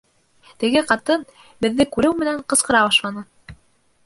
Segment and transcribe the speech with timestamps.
[0.63, 1.27] Теге ҡатын,
[1.67, 3.25] беҙҙе күреү менән, ҡысҡыра башланы: